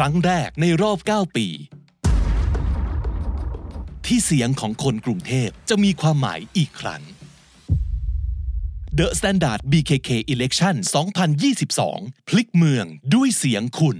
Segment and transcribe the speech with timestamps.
[0.00, 1.46] ครั้งแรกในรอบ 9 ปี
[4.06, 7.02] ที่เสียงของคนกรุงเทพจะมีความหมายอีกครั้ง
[8.98, 10.74] The Standard BKK Election
[11.52, 13.96] 2022 พลิกเมืองด้วยเสียงคุณ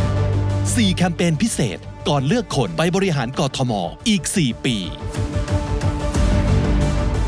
[0.00, 3.72] 4 แคมเปญพิเศษก่อนเลือกคนไปบริหารกทม
[4.08, 4.76] อีก 4 ปี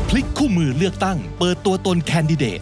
[0.09, 2.61] พลิกคู่มือเลือกตั้ง เปิดตัวตนแคนดิเดต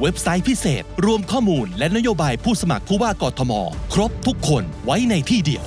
[0.00, 3.52] เว็บไซต์พิเศษ รวมข้อมูลและนโยบายผู้สมัครผู้ว่ากทม
[3.94, 5.64] ครบทุกคนไว้ในที่เดียว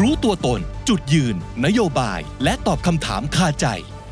[0.00, 1.36] รู้ตัวตน จุดยืน
[1.66, 3.66] นโยบาย และตอบคำถามคาใจ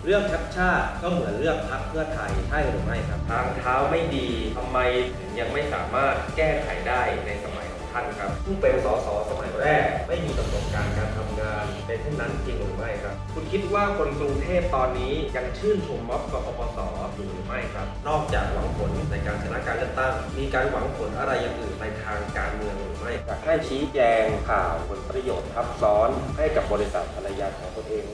[0.05, 4.79] เรื่องชัดชาติก็เหมือนเรื่องพักเพื่อไทยใช่หรือไม่ครับทางเท้าไม่ดีทำไม
[5.19, 16.79] ถึงยังไม่สามารถแก้ไขได้ในสมัย ท่านครับผู้เป็นสสสมัยแรก ไม่มีประสบการณ์การทำงานเป็นเช่นนั้นจริงหรือไม่ครับ คุณคิดว่าคนกรุงเทพตอนนี้ยังชื่นชมม็อบกปปส
[17.15, 28.05] อยู่หรือไม่ครับ นอกจากหวังผลในการชนะการเลือกตั้ง มีการหวังผลอะไรอย่างอื่นในทางการเมืองหรือไม่อยากให้ชี้แจงข่าวผลประโยชน์ทับซ้อนให้กับบริษัทภรรยาของตนเอง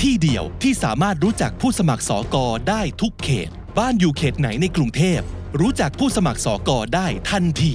[0.00, 3.48] ที่เดียวที่สามารถรู้จักผู้สมัครสอกอได้ทุกเขต
[3.78, 5.22] บ้านอยู่เขตไหนในกรุงเทพ
[5.58, 7.74] รู้จักผู้สมัครสอกอได้ทันที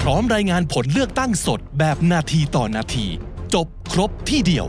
[0.00, 3.06] พร้อมรายงานผลเลือกตั้งสดแบบนาทีต่อนาที
[3.54, 4.66] จบครบที่เดียว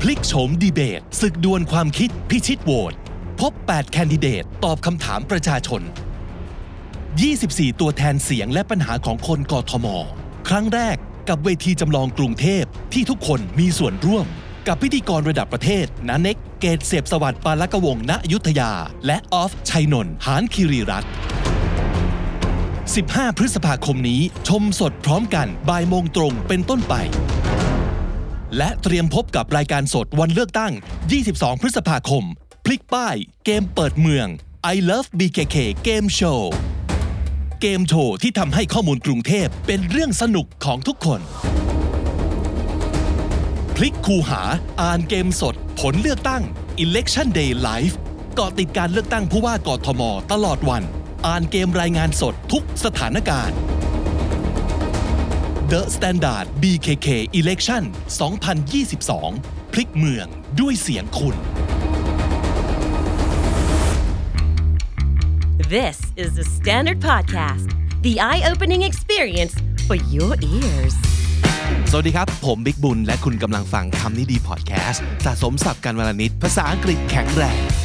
[0.00, 2.94] พลิกโฉมดีเบตศึกดวลความคิดพิชิตโหวต
[3.40, 5.82] พบ 8 แคนดิเดต ตอบคำถามประชาชน
[7.00, 9.86] 24 ตัวแทนเสียงและปัญหาของคนกทม
[10.48, 10.96] ครั้งแรก
[11.28, 14.26] กับเวทีจำลองกรุงเทพที่ทุกคนมีส่วนร่วม
[14.66, 18.72] กับพิธีกรระดับประเทศนาเน็กเกตเสพสวัสดิ์ปาลกวงณยุทธยา
[19.06, 21.10] และออฟชัยนนท์หานคิรีรัตน์
[22.64, 26.94] 15 พฤษภาคมนี้ ชมสดพร้อมกันบ่ายโมงตรงเป็นต้นไป
[28.56, 30.72] และเตรียมพบกับรายการสดวันเลือกตั้ง
[31.16, 32.24] 22 พฤษภาคม
[32.64, 34.26] พลิกป้าย เกมเปิดเมือง
[34.74, 36.40] I Love BKK Game Show
[37.60, 41.20] เกมโชว์ที่ทำให้ข้อมูลกรุงเทพเป็นเรื่องสนุกของทุกคน
[43.82, 44.42] ลิกคูหา
[44.82, 46.42] อ่านเกมสด ผลเลือกตั้ง
[46.84, 47.94] Election Day Live
[48.34, 50.82] เกาะติดการเลือกตั้งผู้ว่ากทม ตลอดวัน
[51.26, 53.56] อ่านเกมรายงานสดทุกสถานการณ์
[55.72, 57.08] The Standard BKK
[57.40, 57.82] Election
[59.02, 60.26] 2022 พลิกเมือง
[60.60, 61.36] ด้วยเสียงคุณ
[65.76, 67.66] This is the Standard Podcast,
[68.06, 69.54] the eye opening experience
[69.86, 71.11] for your ears.
[71.94, 77.81] สวัสดีครับ ผมบิ๊กบุญ และคุณกำลังฟังคำนี้ดีพอดแคสต์สะสมสับกันวลนิดภาษาอังกฤษแข็งแรง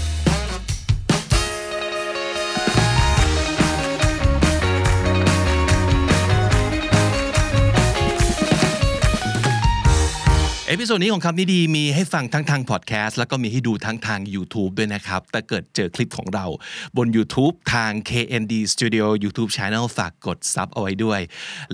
[10.82, 16.46] episode นี้ของคำนี้ดีมีให้ฟังทั้งทางพอดแคสต์แล้วก็มีให้ดูทั้งทาง YouTube ด้วยนะครับถ้าเกิดเจอคลิปของเรา
[16.98, 21.22] บน YouTube ทาง KND Studio YouTube Channel ฝากกด sub เอาไว้ด้วย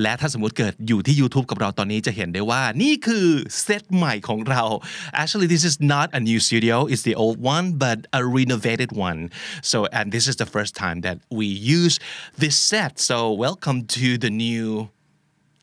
[0.02, 3.28] และถ้าสมมติเกิดอยู่ที่ YouTube กับเราตอนนี้จะเห็นได้ว่านี่คือ
[3.62, 4.64] เซตใหม่ของเรา
[5.22, 9.20] actually this is not a new studio it's the old one but a renovated one
[9.72, 11.48] so and this is the first time that we
[11.78, 11.96] use
[12.42, 14.66] this set so welcome to the new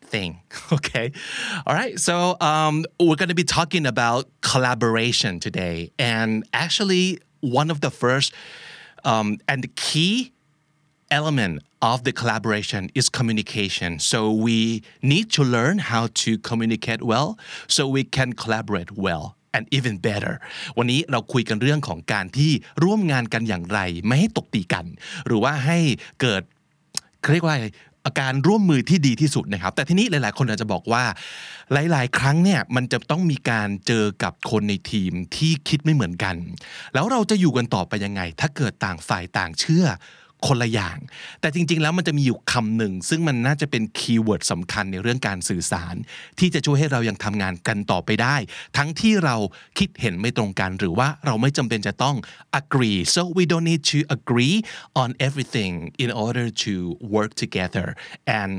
[0.09, 0.41] thing.
[0.72, 1.12] Okay.
[1.68, 2.00] All right.
[2.00, 5.91] So um, we're going to be talking about collaboration today.
[6.00, 8.34] And actually, one of the first
[9.03, 10.31] um, and the key
[11.12, 14.00] element of the collaboration is communication.
[14.00, 17.38] So we need to learn how to communicate well
[17.68, 19.36] so we can collaborate well.
[19.58, 20.34] and even better
[20.78, 22.52] วันนี้เราคุยกันเรื่องของการที่
[22.84, 24.86] ร่วมงานกันอย่างไร ไม่ให้ตกตีกัน
[25.25, 25.80] หรือว่าให้
[26.22, 26.41] เกิด
[27.22, 27.58] เขาเรียกว่า
[28.10, 31.04] อาการร่วมมือที่ดีที่สุดนะครับ แต่ทีนี้หลาย ๆ คนอาจจะบอกว่า
[31.72, 36.37] หลาย ๆ ครั้งเนี่ยมันจะต้องมีการเจอกับคนในทีมที่คิดไม่เหมือนกัน
[36.94, 39.87] แล้วเราจะอยู่กันต่อไปยังไง ถ้าเกิดต่างฝ่ายต่างเชื่อ
[40.47, 40.99] คนละอย่าง
[41.41, 45.95] แต่จริง ๆ แล้วมันจะมีอยู่คำหนึ่ง ซึ่งมันน่าจะเป็น keyword สำคัญในเรื่องการสื่อสาร
[46.39, 48.37] ที่จะช่วยให้เรายังทำงานกันต่อไปได้
[48.77, 49.37] ทั้งที่เรา
[49.79, 52.17] คิดเห็นไม่ตรงกัน หรือว่าเราไม่จำเป็นจะต้อง
[52.61, 54.56] agree so we don't need to agree
[55.03, 55.75] on everything
[56.05, 56.75] in order to
[57.14, 57.87] work together
[58.43, 58.53] and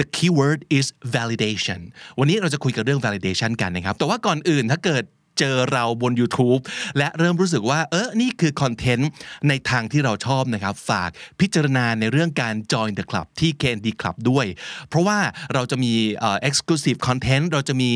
[0.00, 0.86] the keyword is
[1.16, 1.80] validation
[2.18, 5.04] วันนี้เราจะคุยกันเรื่อง validation กันนะครับ แต่ว่าก่อนอื่นถ้าเกิด
[5.40, 6.60] เจอเราบน YouTube
[6.98, 9.08] และเริ่มรู้สึกว่า เออนี่คือคอนเทนต์
[9.48, 11.10] ในทางที่เราชอบนะครับ ฝาก
[11.40, 14.46] พิจารณาในเรื่องการ join the club ที่ KND Club ด้วย
[14.88, 15.18] เพราะว่า
[15.54, 17.90] เราจะมีเอ่อ exclusive content เราจะมี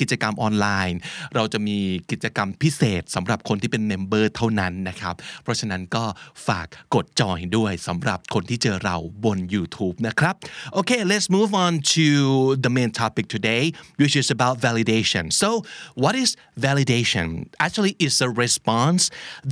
[0.00, 0.98] กิจกรรมออนไลน์
[1.34, 1.78] เราจะมี
[2.10, 6.04] กิจกรรมพิเศษสำหรับคนที่เป็นเมมเบอร์เท่านั้นนะครับ เพราะฉะนั้นก็
[6.46, 10.34] ฝากกด join ด้วยสำหรับคนที่เจอเราบน YouTube นะครับ
[10.78, 12.06] Okay let's move on to
[12.64, 13.62] the main topic today
[14.00, 15.48] which is about validation so
[16.02, 16.30] what is
[16.64, 17.27] validation validation
[17.65, 19.01] actually is a response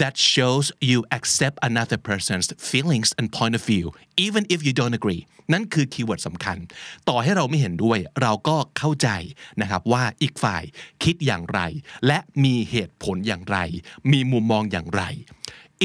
[0.02, 3.86] that shows you accept another person's feelings and point of view
[4.26, 5.24] even if you don't agree
[5.54, 6.58] นั่นคือคีย์เวิร์ดสำคัญ
[7.10, 9.10] ต่อให้เราไม่เห็นด้วย เราก็เข้าใจ
[9.62, 10.64] นะครับว่าอีกฝ่าย
[11.04, 11.60] คิดอย่างไร
[12.08, 13.58] และมีเหตุผลอย่างไร
[14.12, 15.04] มีมุมมองอย่างไร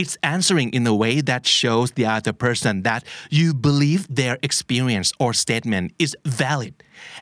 [0.01, 3.03] It's answering in a way that shows the other person that
[3.39, 6.75] you believe their experience or statement is valid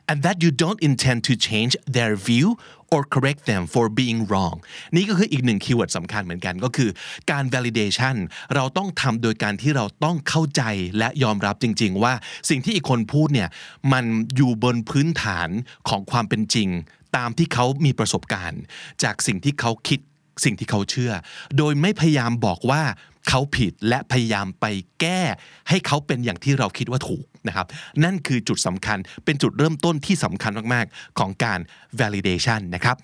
[0.08, 2.48] And that you don't intend to change their view
[2.94, 4.56] or correct them for being wrong
[4.96, 6.90] นี่ก็คืออีกหนึ่งคีย์เวิร์ดสำคัญเหมือนกันก็คือ
[7.30, 8.16] การ validation
[8.54, 10.62] เราต้องทำโดยการที่เราต้องเข้าใจ
[10.98, 12.14] และยอมรับจริง ๆ ว่า
[12.50, 13.48] สิ่งที่อีกคนพูดเนี่ย
[13.92, 14.04] มัน
[14.36, 15.48] อยู่บนพื้นฐาน
[15.88, 16.68] ของความเป็นจริง
[17.16, 18.60] ตามที่เขามีประสบการณ์
[19.02, 20.00] จากสิ่งที่เขาคิด
[20.44, 21.12] สิ่งที่เขาเชื่อ
[21.58, 22.82] โดยไม่พยายามบอกว่า
[23.28, 24.66] เขาผิดและพยายามไป
[25.00, 25.20] แก้
[25.68, 27.66] ให้เขาเป็นอย่างที่เราคิดว่าถูกนะครับ
[28.04, 31.60] นั่นคือจุดสำคัญเป็นจุดเริ่มต้นที่สำคัญมากๆ ของการ
[32.00, 32.96] validation นะครับ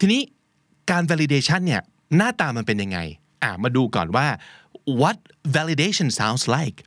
[0.00, 0.20] ทีนี้
[0.90, 1.82] การ validation เนี่ย
[2.16, 2.98] หน้าตามันเป็นยังไง
[3.42, 4.26] อะมาดูก่อนว่า
[5.00, 5.18] what
[5.56, 6.78] validation sounds like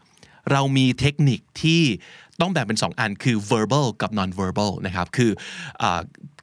[0.51, 1.83] เรามีเทคนิคที่
[2.41, 5.31] ต้องแบ่งเป็น 2 อันคือ verbal กับ non verbal นะครับ คือ
[5.81, 5.83] อ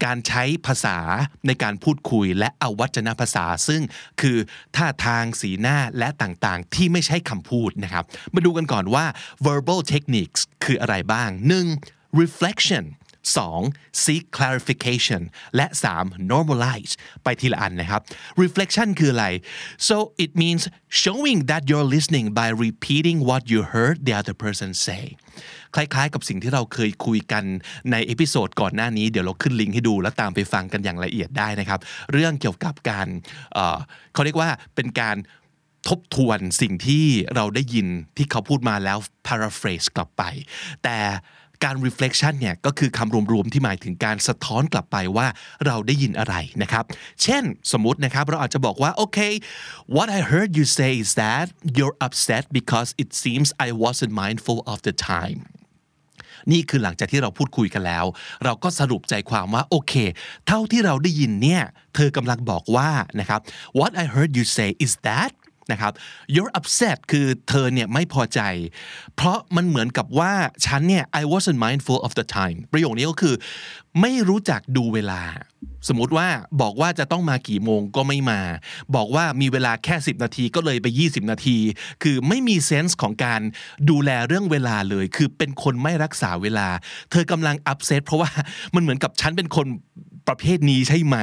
[0.05, 0.99] การใช้ภาษา
[1.47, 3.83] ในการพูดคุยและอวัจนภาษา ซึ่ง
[4.21, 4.37] คือ
[4.77, 8.05] ท่าทางสีหน้าและต่างๆ ที่ไม่ใช่คำพูดนะครับ
[8.35, 9.05] มาดูกันก่อนว่า
[9.47, 11.31] verbal techniques คืออะไรบ้าง
[11.75, 12.21] 1.
[12.21, 12.85] reflection
[13.35, 14.05] 2.
[14.05, 15.23] seek clarification
[15.57, 15.67] และ
[15.99, 16.33] 3.
[16.33, 16.93] normalize
[17.25, 18.01] ไปทีละอันนะครับ
[18.43, 19.27] reflection คืออะไร
[19.89, 20.63] so it means
[21.03, 25.05] showing that you're listening by repeating what you heard the other person say
[25.75, 27.45] คล้ายๆ กับสิ่งที่เราเคยคุยกัน
[27.91, 31.81] ใน episode ก่อนหน้านี้เดี๋ยวเราขึ้นลิงก์ให้ดูแล้วตามไปฟังกันอย่างละเอียดได้นะครับ
[32.13, 33.57] เรื่องเกี่ยวกับการ
[34.13, 35.17] เขาเรียกว่าเป็นการ
[35.89, 37.87] ทบทวนสิ่งที่เราได้ยิน
[38.17, 40.23] ที่เขาพูดมาแล้ว paraphrase กลับไป
[40.85, 40.99] แต่
[41.65, 45.27] การ reflection เนี่ยก็คือคำรวมๆที่หมายถึงการสะท้อนกลับไปว่า
[45.67, 46.85] เราได้ยินอะไรนะครับ
[47.23, 47.43] เช่น
[47.73, 49.19] สมมตินะครับเราอาจจะบอกว่าโอเค
[49.97, 54.59] what I heard you say is that you're upset because it seems I wasn't mindful
[54.73, 55.41] of the time
[56.53, 58.05] นี่คือหลังจากที่เราพูดคุยกันแล้ว
[58.45, 59.95] เราก็สรุปใจความว่าโอเค
[60.47, 61.63] เท่าที่เราได้ยินเนี่ย
[61.95, 63.41] เธอกำลังบอกว่านะครับ
[63.79, 65.33] what I heard you say is that
[65.73, 65.93] นะครับ
[66.35, 68.41] you're upset คือเธอเนี่ยไม่พอใจ
[69.17, 70.33] เพราะมันเหมือนกับว่า
[70.67, 73.35] ฉันเนี่ย I wasn't mindful of the time ประโยคนี้ก็คือ
[74.01, 75.23] ไม่รู้จักดูเวลา
[75.89, 76.29] สมมติว่า
[76.61, 78.41] บอกว่าจะต้องมากี่โมงก็ไม่มา
[78.95, 81.59] บอกว่ามีเวลาแค่ 10 นาทีก็เลยไป 20 นาที
[82.03, 83.41] คือไม่มีเซนส์ของการ
[83.91, 86.69] ดูแลเรื่องเวลาเลย คือเป็นคนไม่รักษาเวลา
[87.11, 88.31] เธอกำลังอัพเซตเพราะว่า
[88.75, 89.67] มันเหมือนกับฉันเป็นคน
[90.29, 91.17] ประเภทนี้ใช่ไหม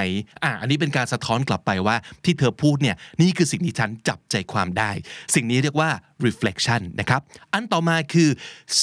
[0.44, 1.95] อะอันนี้เป็นการสะท้อนกลับไปว่า
[2.25, 4.91] ที่เธอพูดเนี่ยนี่คือสิ่งที่ฉันจับใจความได้
[5.35, 5.89] สิ่งนี้เรียกว่า
[6.25, 7.21] reflection นะครับ
[7.53, 8.29] อันต่อมาคือ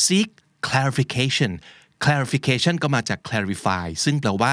[0.02, 0.31] seek
[0.69, 1.52] clarification
[2.05, 4.52] clarification ก็มาจาก clarify ซึ่งแปลว่า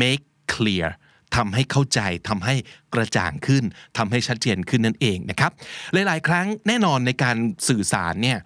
[0.00, 0.24] make
[0.54, 0.88] clear
[1.36, 2.54] ทำให้เข้าใจทำให้
[2.94, 3.64] กระจ่างขึ้น
[3.98, 5.50] ทำให้ชัดเจนขึ้นนั่นเองนะครับ
[5.92, 7.36] หลาย ๆ ครั้งแน่นอนในการ
[7.68, 8.38] สื่อสารเนี่ย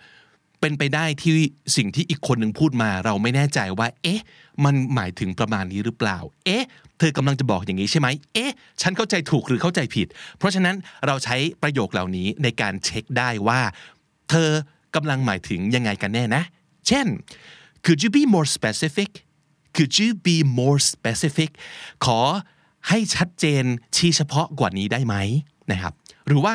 [0.67, 1.37] เป็นไปได้ที่
[1.77, 4.23] สิ่งที่อีกคนหนึ่งพูดมา เราไม่แน่ใจว่า เอ๊ะ
[4.65, 6.65] มันหมายถึงประมาณนี้หรือเปล่า เอ๊ะ
[6.99, 8.53] เธอกำลังจะบอกอย่างนี้ใช่ไหมเอ๊ะ
[8.83, 10.07] ฉันเข้าใจถูกหรือเข้าใจผิด
[10.39, 10.77] เพราะฉะนั้น
[11.07, 13.61] เราใช้ประโยคเหล่านี้ในการเช็คได้ว่า
[14.31, 14.51] เธอ
[14.95, 16.43] กำลังหมายถึงยังไงกันแน่นะ
[16.89, 17.07] เช่น
[17.85, 19.11] could you be more specific
[19.77, 21.51] could you be more specific
[22.05, 22.21] ขอ
[22.89, 23.65] ให้ชัดเจน
[23.97, 25.15] ชี้เฉพาะกว่านี้ได้ไหม
[25.71, 25.93] นะครับ
[26.27, 26.55] หรือว่า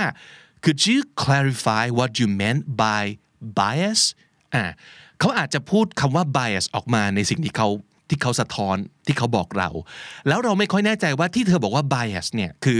[0.64, 3.04] could you clarify what you meant by
[3.60, 4.02] bias
[4.54, 4.64] อ่า
[5.20, 7.70] เขาอาจจะพูดคำว่า bias ออกมาในสิ่งที่เขา
[8.10, 8.76] ที่เขาสะท้อน
[9.08, 9.70] ที่เขาบอกเรา
[10.28, 12.80] แล้วเราไม่ค่อยแน่ใจว่าที่เธอบอกว่า bias เนี่ยคือ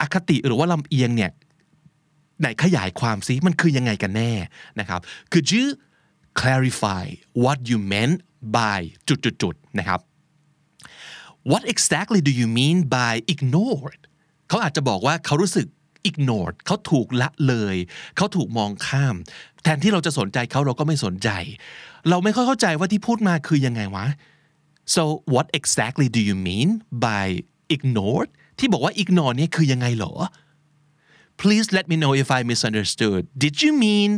[0.00, 1.30] อคติหรือว่าลำเอียงเนี่ย
[2.40, 4.32] ไหนขยายความซิมันคือยังไงกันแน่
[4.80, 5.00] นะครับ
[5.32, 5.66] could you
[6.40, 7.04] clarify
[7.44, 8.16] what you meant
[8.58, 10.00] by จุดๆนะครับ
[11.50, 14.00] what exactly do you mean by ignored
[14.48, 15.66] เขาอาจจะบอกว่าเขารู้สึก
[16.08, 17.76] ignored เขาถูกละเลย
[18.16, 19.14] เขาถูกมองข้าม
[19.62, 21.28] แทนที่เราจะสนใจเขาเราก็ไม่สนใจ
[22.10, 24.06] เราไม่ค่อยเข้าใจว่าที่พูดมาคือยังไงวะ
[24.94, 25.02] so
[25.34, 26.68] what exactly do you mean
[27.06, 27.26] by
[27.74, 28.28] ignored
[28.58, 30.14] ที่บอกว่า ignore เนี่ยคือยังไงเหรอ
[31.40, 34.10] please let me know if I misunderstood did you mean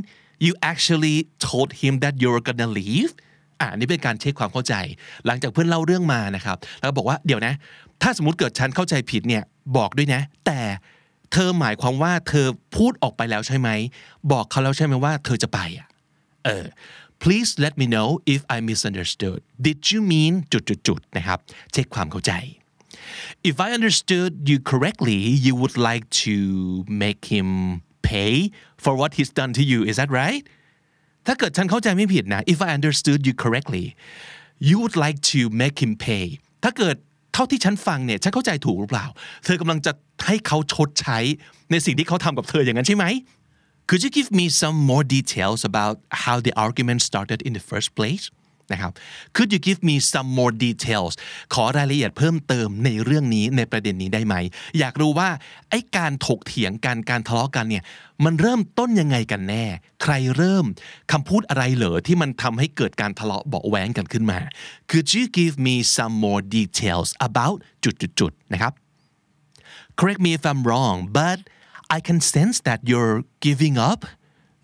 [0.46, 1.16] you actually
[1.48, 3.12] told him that you're gonna leave
[3.60, 4.74] อ่านี่เป็นการเช็คความเข้าใจ
[5.26, 7.54] หลังจากเพื่อนเล่าเรื่องมานะครับ แล้วบอกว่าเดี๋ยวนะ
[8.02, 9.42] ถ้าสมมติเกิดฉันเข้าใจผิดเนี่ย
[9.76, 10.60] บอกด้วยนะ แต่
[11.32, 12.46] เธอหมายความว่าเธอ
[12.76, 13.68] พูดออกไปแล้วใช่ไหม
[14.32, 15.88] บอกเขาแล้วใช่ไหมว่าเธอจะไปอะ
[16.44, 16.66] เออ
[17.22, 21.38] please let me know if I misunderstood did you mean จุดๆนะครับ
[21.72, 22.32] เช็คความเข้าใจ
[23.50, 26.36] if I understood you correctly you would like to
[27.04, 27.48] make him
[28.10, 28.32] pay
[28.84, 30.42] for what he's done to you is that right
[31.26, 33.86] ถ้าเกิดฉันเข้าใจไม่ผิดนะ if I understood you correctly
[34.68, 36.24] you would like to make him pay
[36.64, 36.96] ถ้าเกิด
[37.40, 39.06] ท่าที่ฉันฟังเนี่ยฉันเข้าใจถูกหรือเปล่า
[39.44, 39.92] เธอกำลังจะ
[40.26, 41.18] ให้เขาชดใช้
[41.70, 43.06] ในสิ่งที่เขาทำกับเธออย่างนั้นใช่ไหม
[43.88, 45.94] Could you give me some more details about
[46.24, 48.24] how the argument started in the first place
[48.72, 48.92] นะครับ
[49.36, 51.12] Could you give me some more details
[51.54, 54.34] ขอรายละเอียดเพิ่มเติมในเรื่องนี้ในประเด็นนี้ได้ไหม
[54.78, 55.28] อยากรู้ว่า
[55.70, 57.84] ไอ้การถกเถียงกันการทะเลาะกันเนี่ย
[58.24, 59.64] มันเริ่มต้นยังไงกันแน่
[60.02, 60.64] ใครเริ่ม
[61.12, 64.38] คำพูดอะไรเหรอที่มันทำให้เกิดการทะเลาะเบาะแว้งกันขึ้นมา
[64.90, 68.72] Could you give me some more details about จุดๆๆนะครับ
[69.98, 71.38] correct me if I'm wrong but
[71.96, 74.00] I can sense that you're giving up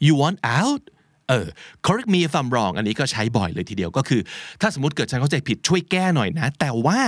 [0.06, 0.82] you want out
[1.28, 1.46] เออ
[1.86, 4.20] correct me if I'm wrong อันนี้ก็ใช้บ่อยเลยทีเดียวก็คือ
[4.60, 7.00] ถ้าสมมติเกิดฉันเข้าใจผิดช่วยแก้หน่อยนะ แต่ว่า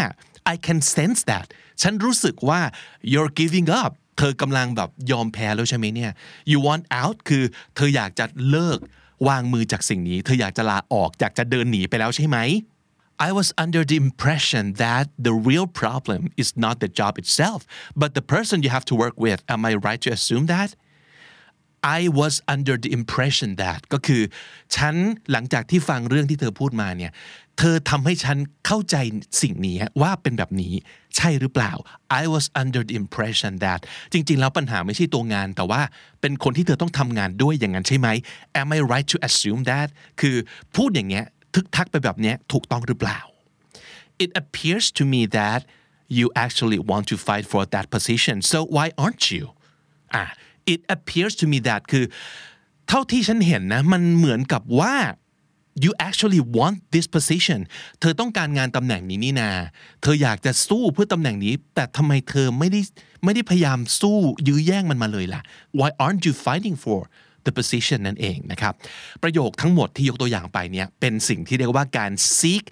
[0.53, 1.47] I can sense that
[1.83, 2.61] ฉันรู้สึกว่า
[3.13, 6.13] you're giving up เธอกำลังแบบยอมแพ้แล้วใช่ไหมเนี่ย
[6.51, 7.45] you want out คือ
[7.77, 8.79] เธออยากจะเลิก
[9.29, 12.39] วางมือจากสิ่งนี้ เธออยากจะลาออกอยากจะเดินหนีไปแล้วใช่ไหม
[13.29, 18.11] I was under the impression that the real problem is not the job itself, but
[18.15, 19.43] the person you have to work with.
[19.55, 20.71] Am I right to assume that?
[21.99, 24.23] I was under the impression that ก็คือ
[24.76, 24.94] ฉัน
[25.32, 27.12] หลังจากที่ฟังเรื่องที่เธอพูดมาเนี่ย
[27.58, 28.97] เธอทำให้ฉันเข้าใจ
[29.42, 30.73] สิ่งนี้ว่าเป็นแบบนี้
[31.16, 31.73] ใช่หรือเปล่า
[32.20, 33.80] I was under the impression that
[34.12, 35.80] จริง ๆ แล้วปัญหาไม่ใช่ตัวงาน แต่ว่า
[36.20, 38.08] เป็นคนที่เธอต้องทำงานด้วยอย่างนั้นใช่ไหม
[38.61, 39.88] Am I right to assume that
[40.20, 40.37] คือ
[40.76, 43.20] พูดอย่างเงี้ยทึกทักไปแบบเนี้ยถูกต้องหรือเปล่า
[44.25, 45.61] It appears to me that
[46.18, 49.44] you actually want to fight for that position so why aren't you
[50.14, 50.25] อะ
[50.73, 52.05] it appears to me that คือ
[52.89, 54.95] เท่าที่ฉันเห็นนะ มันเหมือนกับว่า
[55.85, 57.61] you actually want this position
[58.01, 59.51] เธอต้องการงานตำแหน่งนี้นี่นา
[60.03, 62.81] เธออยากจะสู้เพื่อตำแหน่งนี้ แต่ทำไมเธอไม่ได้
[63.25, 65.43] ไม่ได้พยายามสู้ยื้อแย่งมันมาเลยล่ะ
[65.79, 67.01] why aren't you fighting for
[67.47, 68.75] the position นั่นเองนะครับ
[69.23, 72.65] ประโยคทั้งหมดที่ยกตัวอย่างไปเนี่ยเป็นสิ่งที่เรียกว่าการ seek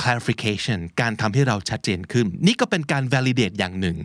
[0.00, 3.96] clarification การทำให้เราชัดเจนขึ้น นี่ก็เป็นการ validate อย่างหนึ่ง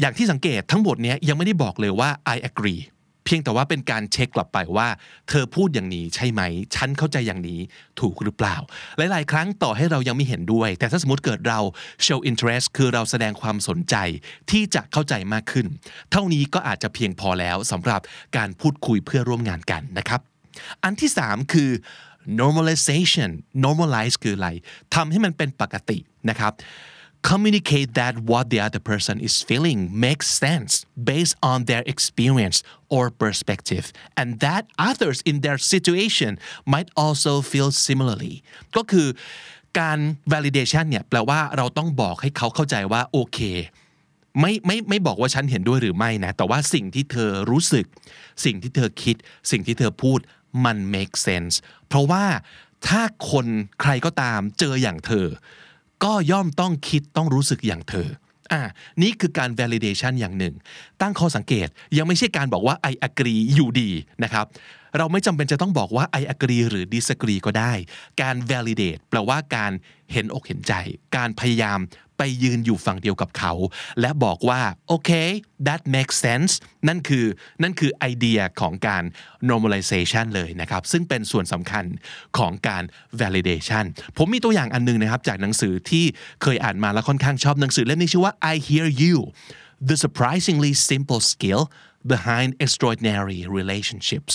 [0.00, 2.82] อย่างที่สังเกตทั้งหมดนี้ยังไม่ได้บอกเลยว่า I agree
[3.26, 4.88] เพียงแต่ว่าเป็นการเช็คกลับไปว่า
[5.28, 6.42] เธอพูดอย่างนี้ใช่ไหม
[6.74, 7.60] ฉันเข้าใจอย่างนี้
[8.00, 8.56] ถูกหรือเปล่า
[8.98, 11.60] หลายๆ ครั้งต่อให้เรายังไม่เห็นด้วย แต่ถ้าสมมติเกิดเรา
[12.06, 13.96] show interest คือเราแสดงความสนใจ
[14.50, 15.66] ที่จะเข้าใจมากขึ้น
[16.10, 18.00] เท่านี้ก็อาจจะเพียงพอแล้วสำหรับ
[18.36, 20.20] การพูดคุยเพื่อร่วมงานกันนะครับ
[20.84, 21.70] อันที่สามคือ
[22.42, 23.30] normalization
[23.64, 24.48] normalize คืออะไร
[24.94, 25.98] ทำให้มันเป็นปกติ
[26.30, 26.52] นะครับ
[27.30, 30.72] communicate that what the other person is feeling makes sense
[31.12, 32.58] based on their experience
[32.94, 33.84] or perspective
[34.20, 36.32] and that others in their situation
[36.72, 38.36] might also feel similarly
[38.76, 39.08] ก็คือ
[39.78, 39.98] การ
[40.32, 43.38] validation เนี่ยแปลว่าเราต้องบอกให้เขาเข้าใจว่าโอเค
[44.40, 47.86] ไม่ไม่ไม่บอกว่าฉันเห็นด้วยหรือไม่นะ แต่ว่าสิ่งที่เธอรู้สึก
[48.44, 49.16] สิ่งที่เธอคิด
[49.50, 50.18] สิ่งที่เธอพูด
[50.64, 51.54] มัน make sense
[51.88, 52.24] เพราะว่า
[52.88, 53.46] ถ้าคน
[53.80, 55.26] ใครก็ตามเจออย่างเธอ
[56.04, 58.08] ก็ย่อมต้องคิดต้องรู้สึกอย่างเธอ
[58.52, 58.62] อะ
[59.02, 60.54] นี่คือการ validation อย่างหนึ่ง
[61.00, 63.90] ตั้งข้อสังเกตยังไม่ใช่การบอกว่า I agree อยู่ดี
[64.24, 64.46] นะครับ
[64.98, 67.72] เราไม่จำเป็นจะต้องบอกว่า I agree หรือ disagree ก็ได้
[68.22, 69.72] การ validate แปลว่าการ
[70.12, 70.72] เห็นอกเห็นใจ
[71.16, 71.80] การพยายาม
[72.18, 73.52] ไปยืนอยู่ฝั่งเดียวกับเขา
[74.00, 75.10] และบอกว่า โอเค
[75.66, 76.52] that makes sense
[76.88, 77.26] นั่นคือ
[77.62, 79.04] นั่นคือไอเดียของการ
[79.50, 81.84] normalization เลยนะครับ ซึ่งเป็นส่วนสำคัญ
[82.38, 82.82] ของการ
[83.20, 83.84] validation
[84.16, 86.04] ผมมีตัวอย่างอันนึงนะครับ จากหนังสือที่
[86.42, 89.16] เคยอ่านมาแล้วค่อนข้างชอบหนังสือเล่มนี้ชื่อว่า I hear you
[89.88, 91.62] the surprisingly simple skill
[92.12, 94.32] behind extraordinary relationships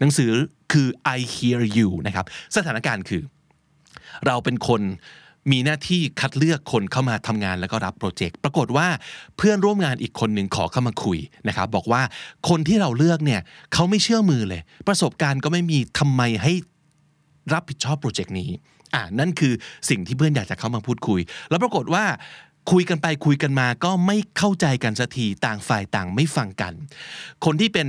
[0.00, 0.32] หนังสือ
[0.72, 0.86] คือ
[1.16, 2.26] I hear you นะครับ
[2.56, 3.22] สถานการณ์คือ
[4.26, 4.82] เราเป็นคน
[5.50, 8.86] มีหน้าที่คัดเลือกคนเข้ามาทำงานแล้วก็รับโปรเจกต์ ปรากฏว่า
[9.36, 12.02] เพื่อนร่วมงานอีกคนหนึ่งขอเข้ามาคุยนะครับบอกว่า
[12.48, 13.40] คนที่เราเลือกเนี่ย
[13.72, 16.52] เขาไม่เชื่อมือเลย ประสบการณ์ก็ไม่มีทำไมให้
[17.52, 18.50] รับผิดชอบโปรเจกต์นี้
[18.94, 19.52] อ่านั่นคือ
[19.88, 22.04] สิ่งที่เพื่อนอยากจะเข้ามาพูดคุย แล้วปรากฏว่า
[22.70, 26.72] คุยกันไปคุยกันมาก็ไม่เข้าใจกันสักทีต่างฝ่ายต่างไม่ฟังกัน
[27.44, 27.86] คนที่เป็น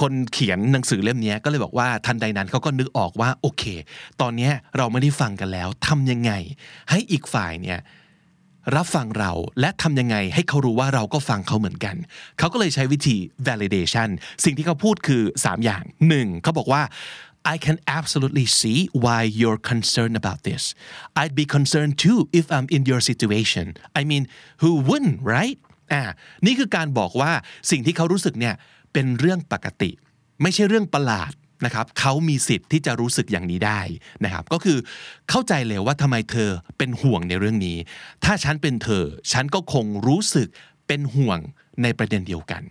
[0.00, 3.64] คนเขียนหนังสือเล่มนี้ก็เลยบอกว่าทันใดนั้นเขาก็นึกออกว่าโอเค
[4.20, 6.32] ตอนนี้เราไม่ได้ฟังกันแล้วทำยังไง
[6.90, 7.80] ให้อีกฝ่ายเนี่ย
[8.76, 11.96] รับฟังเราและทำยังไงให้เขารู้ว่าเราก็ฟังเขาเหมือนกัน
[12.38, 13.16] เขาก็เลยใช้วิธี
[13.48, 14.08] validation
[14.44, 15.84] สิ่งที่เขาพูดคือ 3 อย่าง
[16.14, 16.42] 1.
[16.42, 16.82] เขาบอกว่า
[17.54, 20.62] I can absolutely see why you're concerned about this.
[21.20, 23.66] I'd be concerned too if I'm in your situation.
[24.00, 24.24] I mean,
[24.62, 25.58] who wouldn't, right?
[25.92, 26.02] อ่า
[26.46, 27.32] นี่คือการบอกว่า
[27.70, 28.54] สิ่งที่เขารู้สึกเนี่ย
[28.92, 29.90] เป็นเรื่องปกติ
[30.42, 31.32] ไม่ใช่เรื่องประหลาด
[31.64, 33.80] นะครับเขามีสิทธิ์ที่จะรู้สึกอย่างนี้ได้
[34.24, 34.78] นะครับ ก็คือ
[35.30, 37.76] เข้าใจเลยว่าทำไมเธอเป็นห่วงในเรื่องนี้
[38.24, 40.48] ถ้าฉันเป็นเธอ ฉันก็คงรู้สึก
[40.86, 41.38] เป็นห่วง
[41.82, 42.62] ในประเด็นเดียวกัน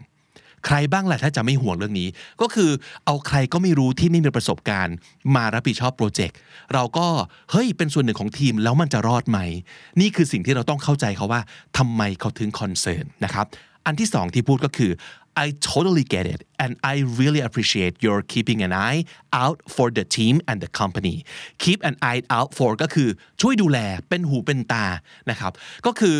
[0.65, 2.07] ใครบ้างแหละถ้าจะไม่ห่วงเรื่องนี้
[2.41, 2.69] ก็คือ
[3.05, 4.95] เอาใครก็ไม่รู้ที่ไม่มีประสบการณ์
[5.35, 6.37] มารับผิดชอบโปรเจกต์
[6.73, 7.07] เราก็
[7.51, 9.39] เฮ้ยเป็นส่วนหนึ่งของทีมแล้วมันจะรอดไหม
[10.01, 11.41] นี่คือสิ่งที่เราต้องเข้าใจเขาว่า
[11.77, 13.45] ทำไมเขาถึงคอนเซิร์นนะครับ
[13.85, 14.93] อันที่สองที่พูดก็คือ
[15.45, 19.01] I totally get it and I really appreciate your keeping an eye
[19.41, 21.15] out for the team and the company
[21.63, 23.09] keep an eye out for ก็คือ
[23.41, 23.79] ช่วยดูแล
[24.09, 24.85] เป็นหูเป็นตา
[25.29, 25.51] นะครับ
[25.85, 26.17] ก็คือ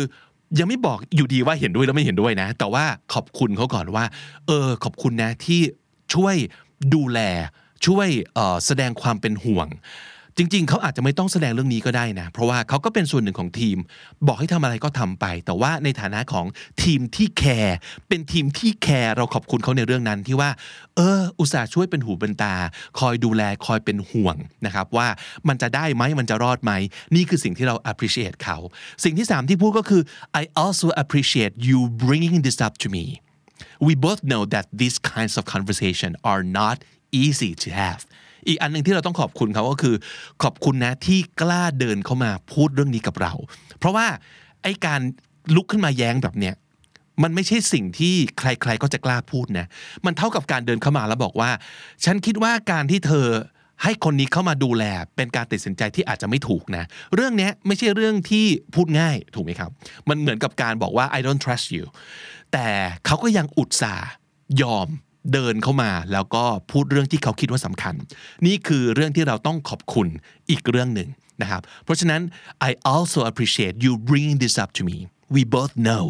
[0.58, 2.84] ยังไม่บอกอยู่ดีว่าเห็นด้วยแล้วไม่เห็นด้วยนะ แต่ว่า
[3.14, 4.04] ขอบคุณเขาก่อนว่า
[4.46, 5.60] เออ ขอบคุณนะที่
[6.14, 6.36] ช่วย
[6.94, 7.20] ดูแล
[7.86, 8.08] ช่วย
[8.66, 9.68] แสดงความเป็นห่วง
[10.38, 13.78] จริง ๆ เขาอาจจะไม่ต้องแสดงเรื่องนี้ก็ได้นะ เพราะว่าเขาก็เป็นส่วนหนึ่งของทีม
[14.26, 16.46] บอกให้ทำอะไรก็ทำไป แต่ว่าในฐานะของ
[16.82, 17.76] ทีมที่แคร์
[18.08, 20.50] เป็นทีมที่แคร์เราขอบคุณเขาในเรื่องนั้นที่ว่า
[20.96, 22.54] เออ อุตส่าห์ช่วยเป็นหูเป็นตา
[22.98, 25.08] คอยดูแลคอยเป็นห่วงนะครับว่า
[25.48, 26.72] มันจะได้ไหมมันจะรอดไหม
[27.14, 28.58] นี่คือสิ่งที่เรา appreciate เขา
[29.04, 30.02] สิ่งที่สามที่พูดก็คือ
[30.40, 33.04] I also appreciate you bringing this up to me
[33.86, 36.76] we both know that these kinds of conversation are not
[37.24, 38.02] easy to have
[38.48, 39.94] อีกอันหนึ่งที่เราต้องขอบคุณเขาก็คือ
[40.42, 43.32] ขอบคุณนะที่กล้าเดินเข้ามาพูดเรื่องนี้กับเรา
[43.78, 44.06] เพราะว่า
[44.62, 45.00] ไอ้การ
[45.54, 46.54] ลุกขึ้นมาแย้งแบบเนี้ย
[47.22, 49.66] มันไม่ใช่สิ่งที่ใครๆก็จะกล้าพูดนะ
[50.06, 51.50] มันเท่ากับการเดินเข้ามาแล้วบอกว่า
[52.04, 53.26] ฉันคิดว่าการที่เธอ
[53.82, 54.84] ให้คนนี้เข้ามาดูแล
[55.16, 56.84] เป็นการตัดสินใจที่อาจจะไม่ถูกนะ
[57.14, 59.70] เรื่องนี้ไม่ใช่เรื่องที่พูดง่ายถูกไหมครับ
[60.08, 61.84] มันเหมือนกับการบอกว่า I don't trust you
[62.52, 62.68] แต่
[63.06, 64.08] เขาก็ยังอุตส่าห์
[64.62, 64.88] ยอม
[65.32, 67.94] เดินเข้ามาแล้วก็พูดเรื่องที่เขาคิดว่าสำคัญ
[68.46, 70.08] นี่คือเรื่องที่เราต้องขอบคุณ
[70.50, 71.08] อีกเรื่องหนึ่ง
[71.42, 72.22] นะครับ เพราะฉะนั้น
[72.68, 74.98] I also appreciate you bringing this up to me
[75.34, 76.04] we both know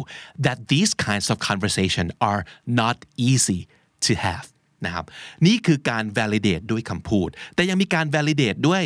[0.45, 2.41] that these kinds of conversation are
[2.81, 2.97] not
[3.29, 3.61] easy
[4.05, 4.45] to have
[4.85, 5.05] นะครับ
[5.45, 8.83] นี่คือการ validate ด้วยคำพูด แต่ยังมีการ validate ด้วย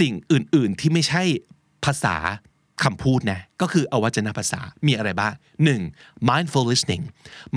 [0.00, 1.22] สิ่งอื่น ๆ ที่ไม่ใช่
[1.84, 2.16] ภาษา
[2.84, 5.32] คำพูดนะก็คืออวัจนภาษามีอะไรบ้าง
[5.80, 6.28] 1.
[6.28, 7.04] mindful listening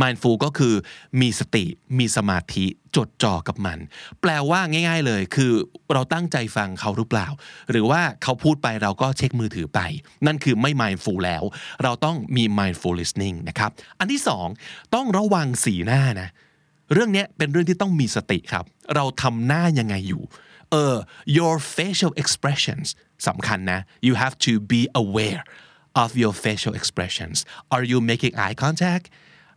[0.02, 0.74] mindful ก็คือ
[1.22, 1.66] มีสติ
[2.00, 3.78] มีสมาธิจดจ่อกับมัน
[4.22, 5.52] แปลว่าง่าย ๆ เลยคือ
[5.94, 7.28] เราตั้งใจฟังเขาหรือเปล่า
[7.72, 9.80] หรือว่าเขาพูดไปเราก็เช็คมือถือไป
[10.26, 11.44] นั่นคือไม่ mindful แล้ว
[11.84, 14.48] เราต้องมี mindful listening นะครับอันที่สอง
[14.96, 16.30] ต้องระวังสีหน้านะ
[16.94, 18.66] เรื่องนี้เป็นเรื่องที่ต้องมีสติครับ
[18.96, 20.24] เราทำหน้ายังไงอยู่
[20.72, 20.96] เออ
[21.38, 22.88] your facial expressions
[23.28, 25.42] สำคัญนะ you have to be aware
[26.04, 27.38] of your facial expressions
[27.76, 29.06] are you making eye contact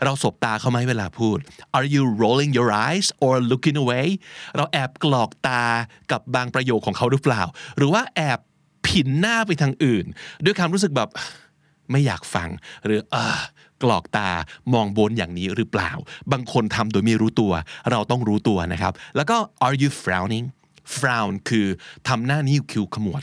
[0.04, 1.38] เราสบตาเขาไหมเวลาพูด
[1.76, 4.06] are you rolling your eyes or looking away
[4.56, 5.64] เราแอบกลอกตา
[6.12, 7.42] กับบางประโยคของเขาหรือเปล่า
[7.76, 8.38] หรือว่าแอบ
[8.86, 10.04] ผินหน้าไปทางอื่น
[10.44, 11.08] ด้วยความรู้สึกแบบ
[11.90, 12.48] ไม่อยากฟัง
[12.84, 13.38] หรือเออ
[13.82, 14.30] กลอกตา
[14.74, 15.90] มองบนอย่างนี้หรือเปล่า
[16.32, 17.52] บางคนทำโดยไม่รู้ตัว
[17.90, 20.46] เราต้องรู้ตัวนะครับ แล้วก็ are you frowning
[20.96, 21.66] frown คือ
[22.08, 23.22] ทำหน้านิ้วคิ้วขมวด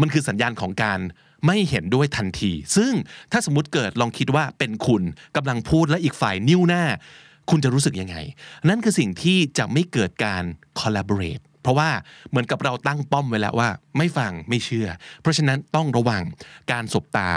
[0.00, 1.00] มันคือสัญญาณของการ
[1.46, 2.92] ไม่เห็นด้วยทันที ซึ่ง
[3.32, 5.02] ถ้าสมมติเกิดลองคิดว่าเป็นคุณ
[5.36, 6.84] กำลังพูดและอีกฝ่ายนิ้วหน้า
[7.50, 8.16] คุณจะรู้สึกยังไง
[8.68, 10.44] นั่นคือสิ่งที่จะไม่เกิดการ
[10.80, 11.90] collaborate เพราะว่า
[12.30, 14.88] เหมือนกับเราตั้งป้อมไว้แล้วว่า ไม่ฟังไม่เชื่อ
[15.20, 16.22] เพราะฉะนั้นต้องระวัง
[16.72, 17.30] การสบตา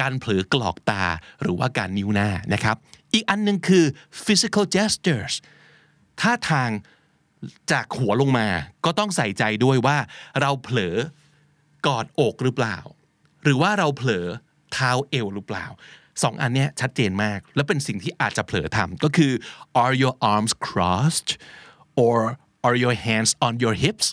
[0.00, 1.04] การเผลอกรอกตา
[1.42, 2.76] หรือว่าการนิ้วหน้านะครับ
[3.12, 3.84] อีกอันนึงคือ
[4.24, 5.34] physical gestures
[6.20, 6.70] ท่าทาง
[7.72, 8.48] จากหัวลงมา
[8.84, 9.96] ก็ต้องใส่ใจด้วยว่า
[10.40, 10.96] เราเผลอ
[11.86, 12.78] กอดอกหรือเปล่า
[13.42, 14.26] หรือว่าเราเผลอ
[14.72, 15.66] เท้าเอวหรือเปล่า
[16.22, 19.32] สองอันนี้ชัดเจนมาก และเป็นสิ่งที่อาจจะเผลอทำก็คือ
[19.82, 21.30] are your arms crossed
[22.04, 22.16] or
[22.66, 24.06] are your hands on your hips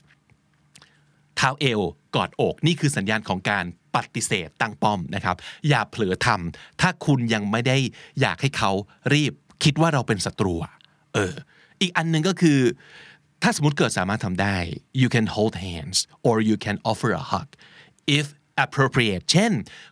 [1.35, 1.81] เท้าเอว
[2.15, 5.35] กอดอกนี่คือสัญญาณของการปฏิเสธตั้งป้อมนะครับ
[5.69, 7.77] อย่าเผลอทำถ้าคุณยังไม่ได้
[8.21, 8.71] อยากให้เขา
[9.13, 10.53] รีบคิดว่าเราเป็นศัตรู
[11.13, 11.33] เออ
[11.81, 12.59] อีกอันหนึ่งก็คือ
[13.43, 14.57] ถ้าสมมติเกิดสามารถทำได้
[15.01, 17.49] you can hold hands or you can offer a hug
[18.17, 18.25] if
[18.65, 19.51] appropriate เช่น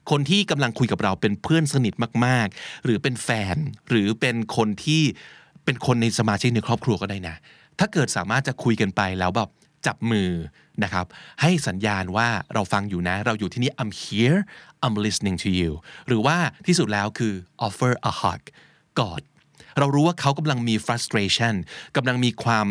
[0.09, 1.93] คนที่กำลังคุยกับเราเป็นเพื่อนสนิท
[2.25, 3.55] มาก ๆ หรือเป็นแฟน
[3.89, 5.03] หรือเป็นคนที่
[5.65, 7.35] เป็นคนในสมาชิกในครอบครัวก็ได้นะ
[7.79, 9.49] ถ้าเกิดสามารถจะคุยกันไปแล้วแบบ
[9.87, 10.31] จับมือ
[10.83, 11.05] นะครับ
[11.41, 14.39] ให้สัญญาณว่าเราฟังอยู่นะ เราอยู่ที่นี่ I'm here
[14.85, 15.71] I'm listening to you
[16.07, 17.33] หรือว่าที่สุดแล้วคือ
[17.67, 18.41] offer a hug
[18.99, 19.21] กอด
[19.77, 21.55] เรารู้ว่าเขากำลังมี frustration
[21.95, 22.67] กำลังมีความ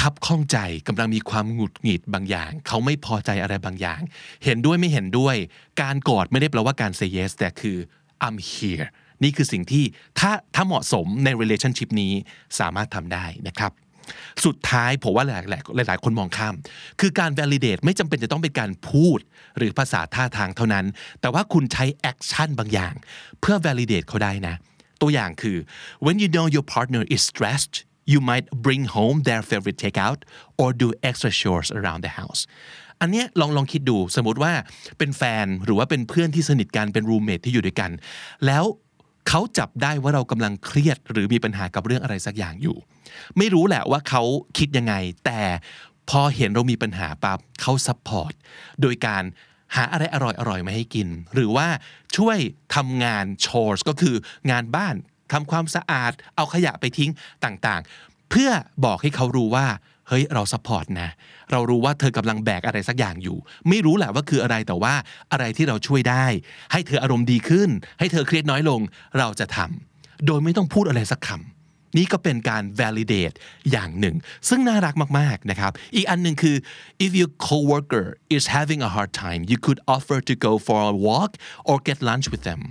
[0.00, 4.00] คับข้องใจกำลังมีความหงุดหงิดบางอย่าง เขาไม่พอใจอะไรบางอย่าง
[4.44, 5.36] เห็นด้วยไม่เห็นด้วย
[5.82, 7.76] การกอดไม่ได้แปลว่าการ say yes แต่คือ
[8.26, 8.88] I'm here
[9.22, 9.84] นี่คือสิ่งที่
[10.18, 12.12] ถ้าถ้าเหมาะสมใน relationship นี้
[12.58, 13.72] สามารถทำได้นะครับ
[14.44, 16.54] สุดท้ายผมว่าหลายหลายหลายคนมองข้าม
[17.00, 19.18] คือการ validate ไม่จำเป็นจะต้องเป็นการพูด
[19.58, 20.86] หรือภาษาท่าทางเท่านั้น
[21.20, 22.94] แต่ว่าคุณใช้ action บางอย่าง
[23.40, 24.54] เพื่อ validate เขาได้นะ
[25.02, 25.56] ตัวอย่างคือ
[26.04, 27.74] when you know your partner is stressed
[28.12, 30.20] you might bring home their favorite takeout
[30.60, 32.42] or do extra chores around the house
[33.00, 34.52] อันนี้ลองลองคิดดูสมมติว่า
[34.98, 37.90] เป็นแฟนหรือว่าเป็นเพื่อนที่สนิทกันเป็น roommate ที่อยู่ด้วยกัน
[38.46, 38.64] แล้ว
[39.28, 42.76] เขาจับได้ว่าเรากำลังเครียด หรือมีปัญหากับเรื่องอะไรสักอย่างอยู่
[43.38, 44.22] ไม่รู้แหละว่าเขา
[44.58, 45.40] คิดยังไง แต่
[46.10, 48.32] พอเห็นเรามีปัญหาปั๊บเขา support
[48.82, 49.24] โดยการ
[49.76, 51.68] หาอะไรอร่อยๆมาให้กิน หรือว่า
[52.16, 52.38] ช่วย
[52.74, 54.14] ทำงาน chores ก็คือ
[54.50, 54.94] งานบ้าน
[55.32, 57.10] ทำความสะอาด เอาขยะไปทิ้ง
[57.44, 58.50] ต่างๆ เพื่อ
[58.84, 59.66] บอกให้เขารู้ว่า
[60.08, 61.10] เฮ้ยเรา support นะ
[61.50, 64.94] เรารู้ว่าเธอกำลังแบกอะไรสักอย่างอยู่ ไม่รู้แหละว่าคืออะไรแต่ว่า
[65.32, 66.26] อะไรที่เราช่วยได้
[66.72, 68.80] ให้เธออารมณ์ดีขึ้น ให้เธอเครียดน้อยลง
[69.18, 71.49] เราจะทำโดยไม่ต้องพูดอะไรสักคำ
[71.96, 73.36] นี่ก็เป็นการ validate
[73.70, 74.16] อย่างหนึ่ง
[74.48, 76.56] ซึ่งน่ารักมากๆนะครับ อีกอันหนึ่งคือ
[77.04, 80.94] if your coworker is having a hard time you could offer to go for a
[81.06, 81.30] walk
[81.68, 82.62] or get lunch with them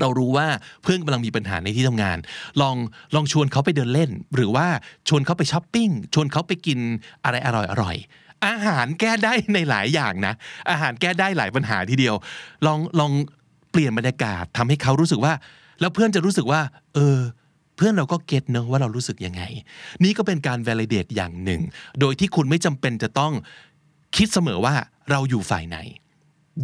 [0.00, 0.46] เรารู้ว่า
[0.82, 2.18] เพื่อนกำลังมีปัญหาในที่ทำงาน
[2.60, 2.76] ลอง
[3.14, 4.66] ลองชวนเขาไปเดินเล่น หรือว่า
[5.08, 6.78] ชวนเขาไปช้อปปิ้ง ชวนเขาไปกิน
[7.24, 7.96] อะไรอร่อยอร่อย
[8.46, 10.34] อาหารแก้ได้ในหลายอย่างนะ
[10.70, 12.14] อาหารแก้ได้หลายปัญหาทีเดียว
[12.66, 13.12] ลองลอง
[13.70, 15.32] เปลี่ยนบรรยากาศทำให้เขารู้สึกว่า
[15.80, 16.60] แล้วเพื่อนจะรู้สึกว่า
[16.94, 17.18] เออ
[17.76, 19.42] เพื่อนเราก็ get เนอะว่าเรารู้สึกยังไง
[20.04, 21.62] นี่ก็เป็นการ validate อย่างหนึ่ง
[22.00, 23.32] โดยที่คุณไม่จำเป็นจะต้อง
[24.16, 24.74] คิดเสมอว่า
[25.10, 25.78] เราอยู่ฝ่ายไหน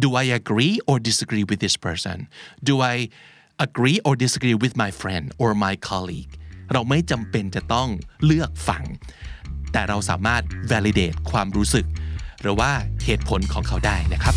[0.03, 2.17] Do I agree or disagree with this person?
[2.69, 2.95] Do I
[3.67, 6.33] agree or disagree with my friend or my colleague?
[6.73, 7.89] เราไม่จำเป็นจะต้อง
[8.25, 8.83] เลือกฝั่ง
[9.71, 11.85] แต่เราสามารถ validate ความรู้สึก
[12.41, 12.71] หรือว่า
[13.05, 14.35] เหตุผลของเขาได้นะครับ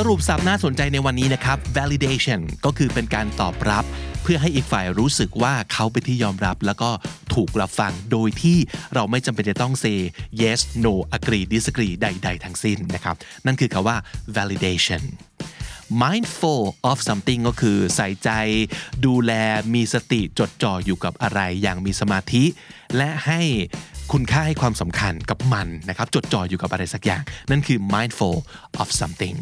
[0.00, 3.84] สรุปสับน่าสนใจในวันนี้นะครับ validation ก็คือเป็นการตอบรับ
[4.22, 6.90] เพื่อให้อีกฝ่ายรู้สึกว่าเขาเป็นที่ยอมรับ แล้วก็
[7.34, 8.58] ถูกรับฟังโดยที่
[8.94, 9.98] เราไม่จำเป็นจะต้อง say
[10.42, 13.96] yes no agree disagree ใด ๆ ทั้งสิ้นนะครับ นั่นคือคาว่า
[14.36, 15.02] validation
[16.02, 18.30] mindful of something ก็คือใส่ใจ
[19.06, 19.32] ดูแล
[19.74, 22.44] มีสติจดจ่ออยู่กับอะไรอย่างมีสมาธิ
[22.96, 23.40] และให้
[24.12, 28.36] คุณค่าให้ความสำคัญกับมันนะครับ จดจ่ออยู่กับอะไรสักอย่าง นั่นคือ mindful
[28.80, 29.36] of something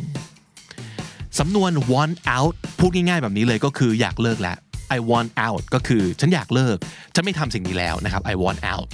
[1.39, 4.57] สำนวน want out พูดง่ายๆแบบนี้เลยก็คืออยากเลิกแล้ว
[4.97, 6.77] I want out ก็คือฉันอยากเลิก
[7.15, 8.89] ฉันไม่ทำสิ่งนี้แล้วนะครับ I want out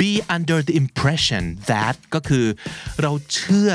[0.00, 2.46] be under the impression that ก็คือ
[3.02, 3.72] เราเชื่อ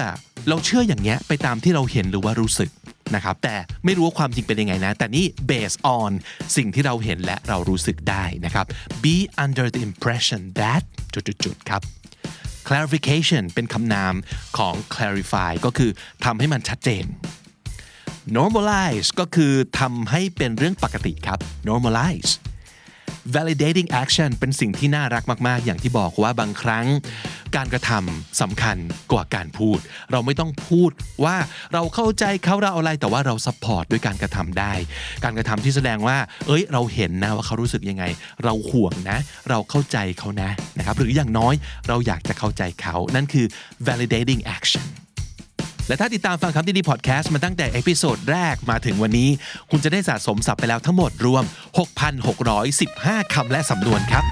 [0.49, 2.69] เราเชื่ออย่างเงี้ยไปตามที่เราเห็นหรือว่ารู้สึก
[3.15, 6.11] นะครับแต่ไม่รู้ว่าความจริงเป็นยังไงนะ แต่นี่ based on
[6.57, 8.65] สิ่งที่เราเห็นและเรารู้สึกได้นะครับ
[9.05, 11.81] be under the impression that จุดๆๆครับ
[12.67, 14.13] clarification เป็นคำนาม
[14.57, 15.91] ของ clarify ก็คือ
[16.25, 17.05] ทำให้มันชัดเจน
[18.37, 22.31] normalize ก็คือทำให้เป็นเรื่องปกติครับ normalize
[23.35, 26.85] validating action เป็นสิ่งที่น่ารักมากๆ อย่างที่บอกว่าบางครั้ง
[27.55, 28.77] การกระทำสำคัญ
[29.11, 29.79] กว่าการพูด
[30.11, 30.91] เราไม่ต้องพูด
[31.25, 31.37] ว่า
[31.73, 34.73] เราเข้าใจเขาเราอะไรแต่ว่าเรา support ด้วยการกระทำได้
[35.23, 38.03] การกระทำที่แสดงว่า เอ้ย เราเห็นนะว่าเขารู้สึกยังไง
[38.43, 39.17] เราห่วงนะ
[39.49, 41.53] เราเข้าใจเขานะนะครับหรืออย่างน้อย
[41.87, 43.45] เราอยากจะเข้าใจเขานั่นคือ
[43.87, 44.85] validating action
[45.89, 49.29] และถ้าติดตามฟังคำนี้ดีพอดแคสต์มาตั้งแต่ episode แรกมาถึงวันนี้
[49.71, 51.43] คุณจะได้สะสมศัพท์ไปแล้วทั้งหมดรวม
[52.59, 54.23] 6,615 คำและสำนวนครับ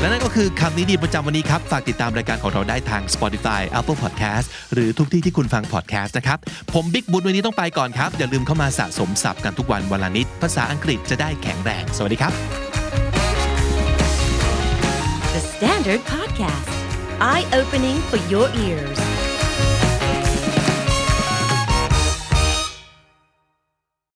[0.00, 6.38] และนั่นก็คือคำนี้ดีประจำวันนี้ครับ ฝากติดตามรายการของเราได้ทาง Spotify Apple Podcast หรือทุกที่ที่คุณฟัง podcast นะครับ
[6.72, 12.32] ผมบิ๊กบุญวันนี้ต้องไปก่อนครับ อย่าลืมเข้ามาสะสมศัพท์กันทุกวันวันละนิด ภาษาอังกฤษจะได้แข็งแรง สวัสดีครับ
[15.34, 16.70] The Standard Podcast,
[17.20, 19.15] eye opening for your ears.